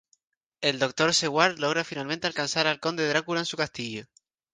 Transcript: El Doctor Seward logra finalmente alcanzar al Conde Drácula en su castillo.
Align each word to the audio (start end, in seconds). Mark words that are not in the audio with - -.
El 0.61 0.79
Doctor 0.79 1.13
Seward 1.13 1.59
logra 1.59 1.83
finalmente 1.83 2.25
alcanzar 2.25 2.65
al 2.65 2.79
Conde 2.79 3.07
Drácula 3.07 3.41
en 3.41 3.45
su 3.45 3.55
castillo. 3.55 4.07